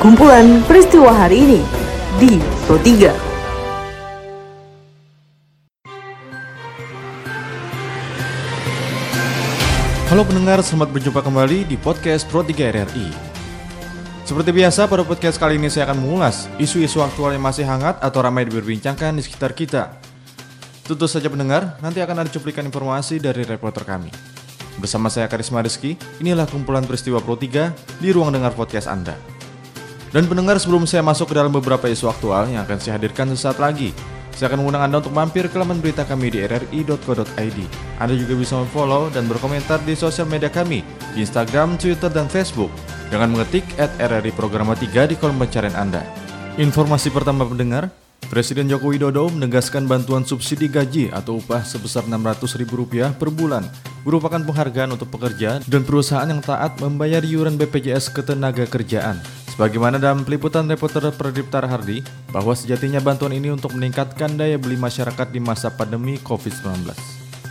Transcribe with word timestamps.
kumpulan 0.00 0.64
peristiwa 0.64 1.12
hari 1.12 1.44
ini 1.44 1.60
di 2.16 2.40
Pro 2.64 2.80
3. 2.80 3.12
Halo 10.08 10.24
pendengar, 10.24 10.64
selamat 10.64 10.88
berjumpa 10.96 11.20
kembali 11.20 11.68
di 11.68 11.76
podcast 11.76 12.24
Pro 12.32 12.40
3 12.40 12.72
RRI. 12.80 13.12
Seperti 14.24 14.50
biasa, 14.56 14.88
pada 14.88 15.04
podcast 15.04 15.36
kali 15.36 15.60
ini 15.60 15.68
saya 15.68 15.92
akan 15.92 16.00
mengulas 16.00 16.48
isu-isu 16.56 17.04
aktual 17.04 17.36
yang 17.36 17.44
masih 17.44 17.68
hangat 17.68 18.00
atau 18.00 18.24
ramai 18.24 18.48
diperbincangkan 18.48 19.20
di 19.20 19.22
sekitar 19.22 19.52
kita. 19.52 20.00
Tentu 20.88 21.04
saja 21.12 21.28
pendengar, 21.28 21.76
nanti 21.84 22.00
akan 22.00 22.24
ada 22.24 22.32
cuplikan 22.32 22.64
informasi 22.64 23.20
dari 23.20 23.44
reporter 23.44 23.84
kami. 23.84 24.08
Bersama 24.80 25.12
saya 25.12 25.28
Karisma 25.28 25.60
Rizky, 25.60 26.00
inilah 26.24 26.48
kumpulan 26.48 26.88
peristiwa 26.88 27.20
Pro 27.20 27.36
3 27.36 28.00
di 28.00 28.08
ruang 28.16 28.32
dengar 28.32 28.56
podcast 28.56 28.88
Anda. 28.88 29.29
Dan 30.10 30.26
pendengar 30.26 30.58
sebelum 30.58 30.90
saya 30.90 31.06
masuk 31.06 31.30
ke 31.30 31.34
dalam 31.38 31.54
beberapa 31.54 31.86
isu 31.86 32.10
aktual 32.10 32.50
yang 32.50 32.66
akan 32.66 32.82
saya 32.82 32.98
hadirkan 32.98 33.30
sesaat 33.30 33.62
lagi, 33.62 33.94
saya 34.34 34.50
akan 34.50 34.66
mengundang 34.66 34.90
Anda 34.90 34.98
untuk 34.98 35.14
mampir 35.14 35.46
ke 35.46 35.54
laman 35.54 35.78
berita 35.78 36.02
kami 36.02 36.34
di 36.34 36.42
rri.co.id. 36.42 37.58
Anda 38.02 38.14
juga 38.18 38.34
bisa 38.34 38.58
follow 38.74 39.06
dan 39.14 39.30
berkomentar 39.30 39.78
di 39.86 39.94
sosial 39.94 40.26
media 40.26 40.50
kami 40.50 40.82
di 41.14 41.22
Instagram, 41.22 41.78
Twitter, 41.78 42.10
dan 42.10 42.26
Facebook 42.26 42.74
dengan 43.06 43.38
mengetik 43.38 43.62
at 43.78 43.94
RRI 44.02 44.34
Programa 44.34 44.74
3 44.74 45.10
di 45.10 45.14
kolom 45.14 45.38
pencarian 45.38 45.78
Anda. 45.78 46.02
Informasi 46.58 47.14
pertama 47.14 47.46
pendengar, 47.46 47.94
Presiden 48.26 48.66
Joko 48.70 48.90
Widodo 48.90 49.30
menegaskan 49.30 49.90
bantuan 49.90 50.22
subsidi 50.22 50.66
gaji 50.66 51.10
atau 51.10 51.38
upah 51.38 51.62
sebesar 51.66 52.06
Rp600.000 52.06 53.14
per 53.18 53.30
bulan 53.30 53.66
merupakan 54.06 54.38
penghargaan 54.38 54.94
untuk 54.94 55.10
pekerja 55.10 55.58
dan 55.66 55.82
perusahaan 55.82 56.30
yang 56.30 56.38
taat 56.38 56.78
membayar 56.78 57.26
iuran 57.26 57.58
BPJS 57.58 58.14
ketenaga 58.14 58.70
kerjaan 58.70 59.18
Sebagaimana 59.60 60.00
dalam 60.00 60.24
peliputan 60.24 60.64
reporter 60.64 61.12
Pradip 61.12 61.52
Tarhardi, 61.52 62.00
bahwa 62.32 62.56
sejatinya 62.56 62.96
bantuan 62.96 63.36
ini 63.36 63.52
untuk 63.52 63.76
meningkatkan 63.76 64.32
daya 64.32 64.56
beli 64.56 64.80
masyarakat 64.80 65.28
di 65.28 65.36
masa 65.36 65.68
pandemi 65.68 66.16
COVID-19. 66.16 66.88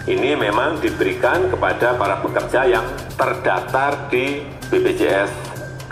Ini 0.09 0.33
memang 0.33 0.81
diberikan 0.81 1.53
kepada 1.53 1.93
para 2.01 2.17
pekerja 2.17 2.65
yang 2.65 2.81
terdaftar 3.13 4.09
di 4.09 4.41
BPJS 4.73 5.29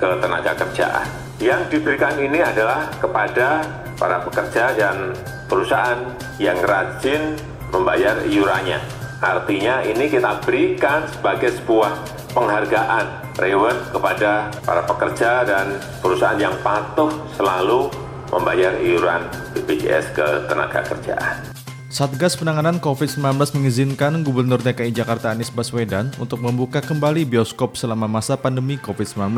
Ketenagakerjaan. 0.01 1.05
Yang 1.37 1.77
diberikan 1.77 2.17
ini 2.17 2.41
adalah 2.41 2.89
kepada 2.97 3.61
para 4.01 4.17
pekerja 4.25 4.73
dan 4.73 5.13
perusahaan 5.45 6.01
yang 6.41 6.57
rajin 6.65 7.37
membayar 7.69 8.25
iurannya. 8.25 8.81
Artinya 9.21 9.85
ini 9.85 10.09
kita 10.09 10.41
berikan 10.41 11.05
sebagai 11.13 11.53
sebuah 11.61 11.93
penghargaan 12.33 13.26
reward 13.37 13.77
kepada 13.93 14.49
para 14.65 14.81
pekerja 14.83 15.45
dan 15.45 15.77
perusahaan 16.01 16.37
yang 16.37 16.53
patuh 16.65 17.09
selalu 17.37 17.89
membayar 18.33 18.75
iuran 18.81 19.29
BPJS 19.55 20.11
ke 20.11 20.27
tenaga 20.51 20.83
kerjaan. 20.83 21.57
Satgas 21.87 22.35
Penanganan 22.35 22.83
COVID-19 22.83 23.39
mengizinkan 23.55 24.19
Gubernur 24.19 24.59
DKI 24.59 24.91
Jakarta 24.91 25.31
Anies 25.31 25.47
Baswedan 25.47 26.11
untuk 26.19 26.43
membuka 26.43 26.83
kembali 26.83 27.23
bioskop 27.23 27.79
selama 27.79 28.11
masa 28.11 28.35
pandemi 28.35 28.75
COVID-19 28.75 29.31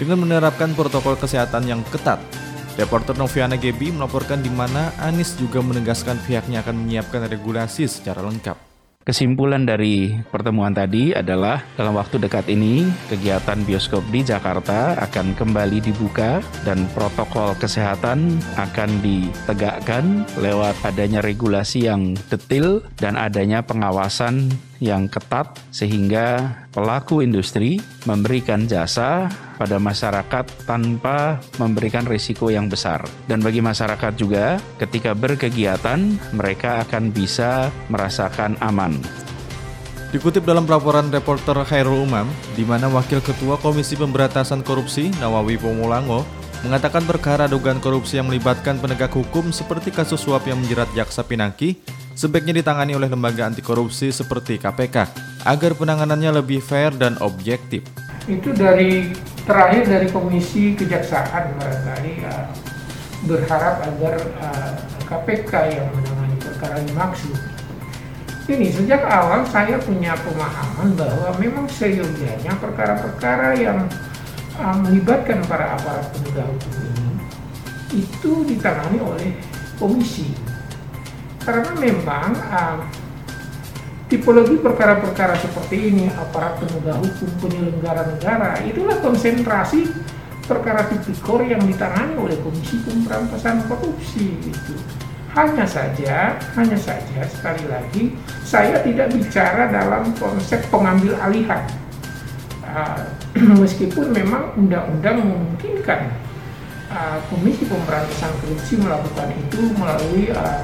dengan 0.00 0.18
menerapkan 0.24 0.72
protokol 0.72 1.20
kesehatan 1.20 1.68
yang 1.68 1.84
ketat. 1.92 2.16
Reporter 2.80 3.16
Noviana 3.16 3.60
Gebi 3.60 3.92
melaporkan 3.92 4.40
di 4.40 4.52
mana 4.52 4.92
Anies 5.00 5.36
juga 5.36 5.60
menegaskan 5.60 6.16
pihaknya 6.24 6.64
akan 6.64 6.76
menyiapkan 6.84 7.28
regulasi 7.28 7.84
secara 7.88 8.24
lengkap. 8.24 8.75
Kesimpulan 9.06 9.62
dari 9.62 10.18
pertemuan 10.34 10.74
tadi 10.74 11.14
adalah 11.14 11.62
dalam 11.78 11.94
waktu 11.94 12.18
dekat 12.18 12.50
ini 12.50 12.90
kegiatan 13.06 13.62
bioskop 13.62 14.02
di 14.10 14.26
Jakarta 14.26 14.98
akan 14.98 15.38
kembali 15.38 15.78
dibuka 15.78 16.42
dan 16.66 16.90
protokol 16.90 17.54
kesehatan 17.54 18.42
akan 18.58 18.90
ditegakkan 19.06 20.26
lewat 20.42 20.74
adanya 20.82 21.22
regulasi 21.22 21.86
yang 21.86 22.18
detail 22.26 22.82
dan 22.98 23.14
adanya 23.14 23.62
pengawasan 23.62 24.50
yang 24.82 25.06
ketat 25.06 25.54
sehingga 25.70 26.58
pelaku 26.74 27.22
industri 27.22 27.78
memberikan 28.10 28.66
jasa 28.66 29.30
pada 29.56 29.80
masyarakat 29.80 30.68
tanpa 30.68 31.40
memberikan 31.56 32.04
risiko 32.04 32.52
yang 32.52 32.68
besar. 32.68 33.02
Dan 33.26 33.40
bagi 33.40 33.64
masyarakat 33.64 34.12
juga 34.14 34.60
ketika 34.76 35.16
berkegiatan 35.16 35.98
mereka 36.36 36.84
akan 36.84 37.10
bisa 37.10 37.72
merasakan 37.88 38.54
aman. 38.60 39.00
Dikutip 40.14 40.46
dalam 40.46 40.64
laporan 40.70 41.10
reporter 41.10 41.60
Khairul 41.66 42.06
Umam, 42.06 42.30
di 42.54 42.62
mana 42.62 42.86
Wakil 42.86 43.18
Ketua 43.20 43.58
Komisi 43.58 43.98
Pemberantasan 43.98 44.62
Korupsi 44.62 45.10
Nawawi 45.18 45.58
Pomulango 45.58 46.22
mengatakan 46.64 47.04
perkara 47.04 47.50
dugaan 47.50 47.82
korupsi 47.82 48.16
yang 48.16 48.30
melibatkan 48.30 48.80
penegak 48.80 49.12
hukum 49.12 49.52
seperti 49.52 49.92
kasus 49.92 50.22
suap 50.22 50.46
yang 50.48 50.62
menjerat 50.62 50.88
Jaksa 50.96 51.26
Pinangki 51.26 51.76
sebaiknya 52.16 52.64
ditangani 52.64 52.96
oleh 52.96 53.12
lembaga 53.12 53.44
anti 53.44 53.60
korupsi 53.60 54.08
seperti 54.08 54.56
KPK 54.56 54.96
agar 55.44 55.72
penanganannya 55.76 56.40
lebih 56.40 56.64
fair 56.64 56.96
dan 56.96 57.20
objektif. 57.20 57.84
Itu 58.26 58.50
dari 58.50 59.14
terakhir 59.46 59.86
dari 59.86 60.08
Komisi 60.10 60.74
Kejaksaan 60.74 61.54
barangkali 61.54 62.12
uh, 62.26 62.50
berharap 63.30 63.86
agar 63.86 64.14
uh, 64.42 64.74
KPK 65.06 65.52
yang 65.78 65.88
menangani 65.94 66.36
perkara 66.42 66.82
dimaksud. 66.82 67.38
Ini 68.46 68.70
sejak 68.70 69.02
awal 69.10 69.42
saya 69.50 69.74
punya 69.82 70.14
pemahaman 70.22 70.94
bahwa 70.94 71.34
memang 71.38 71.66
seyogianya 71.66 72.54
perkara-perkara 72.62 73.58
yang 73.58 73.86
uh, 74.58 74.76
melibatkan 74.82 75.42
para 75.46 75.78
aparat 75.78 76.06
penegak 76.14 76.46
hukum 76.46 76.74
ini 76.82 77.06
itu 77.94 78.32
ditangani 78.50 78.98
oleh 78.98 79.30
komisi 79.78 80.34
karena 81.46 81.70
memang 81.78 82.34
uh, 82.50 82.82
tipologi 84.06 84.54
perkara-perkara 84.62 85.34
seperti 85.34 85.90
ini 85.90 86.06
aparat 86.14 86.62
penegak 86.62 87.02
hukum 87.02 87.30
penyelenggara 87.42 88.06
negara 88.14 88.50
itulah 88.62 88.98
konsentrasi 89.02 89.90
perkara 90.46 90.86
tipikor 90.86 91.42
yang 91.42 91.58
ditangani 91.66 92.14
oleh 92.14 92.38
Komisi 92.38 92.78
Pemberantasan 92.86 93.66
Korupsi 93.66 94.38
itu 94.46 94.74
hanya 95.34 95.66
saja 95.66 96.38
hanya 96.54 96.78
saja 96.78 97.20
sekali 97.26 97.66
lagi 97.66 98.14
saya 98.46 98.78
tidak 98.86 99.10
bicara 99.10 99.68
dalam 99.68 100.14
konsep 100.16 100.62
pengambil 100.70 101.18
alihan. 101.18 101.66
Uh, 102.66 102.98
meskipun 103.62 104.10
memang 104.10 104.54
undang-undang 104.54 105.18
memungkinkan 105.18 106.14
uh, 106.94 107.18
Komisi 107.26 107.66
Pemberantasan 107.66 108.32
Korupsi 108.38 108.78
melakukan 108.78 109.34
itu 109.34 109.60
melalui 109.74 110.30
uh, 110.30 110.62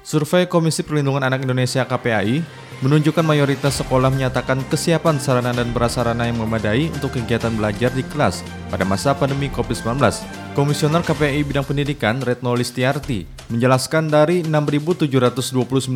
Survei 0.06 0.46
Komisi 0.46 0.86
Perlindungan 0.86 1.26
Anak 1.26 1.42
Indonesia 1.42 1.82
KPAI 1.82 2.46
menunjukkan 2.84 3.24
mayoritas 3.24 3.80
sekolah 3.80 4.12
menyatakan 4.12 4.60
kesiapan 4.68 5.16
sarana 5.18 5.56
dan 5.56 5.72
prasarana 5.72 6.28
yang 6.28 6.38
memadai 6.44 6.92
untuk 6.92 7.16
kegiatan 7.16 7.50
belajar 7.56 7.90
di 7.96 8.04
kelas 8.04 8.44
pada 8.68 8.84
masa 8.84 9.16
pandemi 9.16 9.48
COVID-19. 9.50 9.98
Komisioner 10.54 11.02
KPAI 11.02 11.42
bidang 11.48 11.66
pendidikan 11.66 12.20
Retno 12.20 12.54
Listiarti 12.54 13.26
menjelaskan 13.50 14.12
dari 14.12 14.44
6.729 14.44 15.50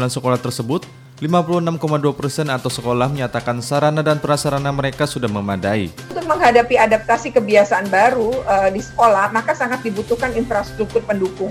sekolah 0.09 0.39
tersebut, 0.39 0.87
56,2 1.19 2.15
persen 2.15 2.47
atau 2.47 2.71
sekolah 2.71 3.11
menyatakan 3.11 3.59
sarana 3.59 3.99
dan 3.99 4.23
prasarana 4.23 4.71
mereka 4.71 5.03
sudah 5.03 5.27
memadai. 5.27 5.91
Menghadapi 6.29 6.77
adaptasi 6.77 7.33
kebiasaan 7.33 7.89
baru 7.89 8.29
uh, 8.45 8.69
di 8.69 8.85
sekolah, 8.85 9.33
maka 9.33 9.57
sangat 9.57 9.81
dibutuhkan 9.81 10.29
infrastruktur 10.37 11.01
pendukung. 11.01 11.49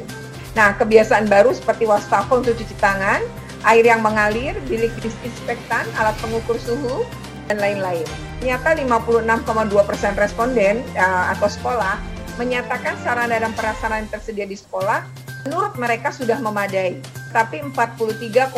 Nah, 0.55 0.79
kebiasaan 0.79 1.27
baru 1.27 1.51
seperti 1.51 1.83
wastafel 1.83 2.47
untuk 2.47 2.55
cuci 2.55 2.79
tangan, 2.79 3.19
air 3.67 3.83
yang 3.83 3.99
mengalir, 4.07 4.55
bilik 4.71 4.95
disinfektan, 5.03 5.83
alat 5.99 6.15
pengukur 6.23 6.55
suhu, 6.63 7.03
dan 7.51 7.59
lain-lain. 7.59 8.07
Ternyata 8.39 8.79
56,2 8.79 9.83
persen 9.83 10.15
responden 10.15 10.87
uh, 10.95 11.35
atau 11.35 11.51
sekolah 11.51 11.99
menyatakan 12.39 12.95
sarana 13.03 13.35
dan 13.35 13.51
prasarana 13.59 13.99
yang 13.99 14.11
tersedia 14.15 14.47
di 14.47 14.55
sekolah 14.55 15.03
menurut 15.43 15.75
mereka 15.75 16.15
sudah 16.15 16.39
memadai 16.39 17.03
tapi 17.35 17.61
43,8 17.61 18.55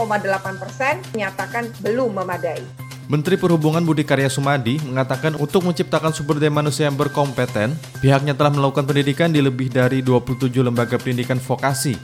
persen 0.60 0.94
menyatakan 1.16 1.64
belum 1.80 2.12
memadai. 2.22 2.79
Menteri 3.10 3.34
Perhubungan 3.34 3.82
Budi 3.82 4.06
Karya 4.06 4.30
Sumadi 4.30 4.78
mengatakan 4.86 5.34
untuk 5.34 5.66
menciptakan 5.66 6.14
sumber 6.14 6.38
daya 6.38 6.54
manusia 6.54 6.86
yang 6.86 6.94
berkompeten, 6.94 7.74
pihaknya 7.98 8.38
telah 8.38 8.54
melakukan 8.54 8.86
pendidikan 8.86 9.34
di 9.34 9.42
lebih 9.42 9.66
dari 9.66 9.98
27 9.98 10.46
lembaga 10.62 10.94
pendidikan 10.94 11.42
vokasi. 11.42 11.98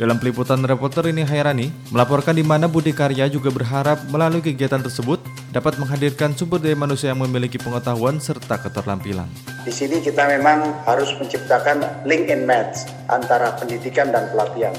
Dalam 0.00 0.16
peliputan 0.16 0.64
reporter 0.64 1.12
ini 1.12 1.28
Hairani 1.28 1.68
melaporkan 1.92 2.32
di 2.32 2.40
mana 2.40 2.72
Budi 2.72 2.96
Karya 2.96 3.28
juga 3.28 3.52
berharap 3.52 4.08
melalui 4.08 4.40
kegiatan 4.40 4.80
tersebut 4.80 5.20
dapat 5.52 5.76
menghadirkan 5.76 6.32
sumber 6.32 6.56
daya 6.56 6.72
manusia 6.72 7.12
yang 7.12 7.20
memiliki 7.20 7.60
pengetahuan 7.60 8.16
serta 8.16 8.56
keterampilan. 8.56 9.28
Di 9.60 9.72
sini 9.76 10.00
kita 10.00 10.24
memang 10.24 10.72
harus 10.88 11.12
menciptakan 11.20 12.08
link 12.08 12.32
and 12.32 12.48
match 12.48 12.88
antara 13.12 13.52
pendidikan 13.60 14.08
dan 14.08 14.32
pelatihan 14.32 14.72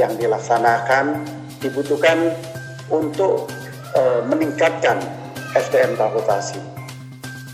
yang 0.00 0.16
dilaksanakan 0.16 1.28
dibutuhkan 1.60 2.32
untuk 2.88 3.59
e, 3.94 4.00
meningkatkan 4.26 4.98
SDM 5.54 5.98
transportasi. 5.98 6.80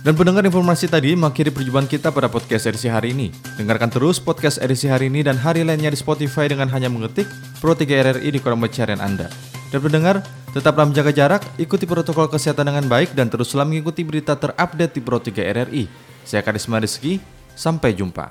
Dan 0.07 0.15
pendengar 0.15 0.47
informasi 0.47 0.87
tadi 0.87 1.19
mengakhiri 1.19 1.51
perjumpaan 1.51 1.91
kita 1.91 2.15
pada 2.15 2.31
podcast 2.31 2.71
edisi 2.71 2.87
hari 2.87 3.11
ini. 3.11 3.35
Dengarkan 3.59 3.91
terus 3.91 4.23
podcast 4.23 4.63
edisi 4.63 4.87
hari 4.87 5.11
ini 5.11 5.27
dan 5.27 5.35
hari 5.35 5.67
lainnya 5.67 5.91
di 5.91 5.99
Spotify 5.99 6.47
dengan 6.47 6.71
hanya 6.71 6.87
mengetik 6.87 7.27
Pro 7.59 7.75
3 7.75 8.15
RRI 8.15 8.29
di 8.31 8.39
kolom 8.39 8.63
pencarian 8.63 9.03
Anda. 9.03 9.27
Dan 9.75 9.83
pendengar, 9.83 10.23
tetaplah 10.55 10.87
menjaga 10.87 11.11
jarak, 11.11 11.43
ikuti 11.59 11.91
protokol 11.91 12.31
kesehatan 12.31 12.71
dengan 12.71 12.87
baik 12.87 13.19
dan 13.19 13.27
teruslah 13.27 13.67
mengikuti 13.67 14.07
berita 14.07 14.39
terupdate 14.39 14.95
di 14.95 15.01
Pro 15.03 15.19
3 15.19 15.43
RRI. 15.43 15.91
Saya 16.23 16.47
Karisma 16.47 16.79
Rizky, 16.79 17.19
sampai 17.59 17.91
jumpa. 17.99 18.31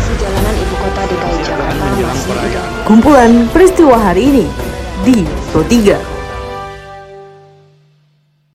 Sejalanan 0.00 0.54
ibu 0.56 0.74
kota 0.80 1.02
DKI 1.12 1.38
Jakarta 1.44 1.86
Kumpulan 2.88 3.32
peristiwa 3.52 4.00
hari 4.00 4.32
ini 4.32 4.46
di 5.04 5.28
Pro 5.52 5.60
3. 5.60 6.11